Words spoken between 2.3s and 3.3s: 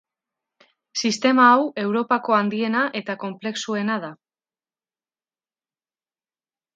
handiena eta